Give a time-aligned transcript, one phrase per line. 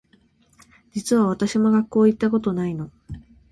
[0.93, 2.89] 実は私も学校行ったことないの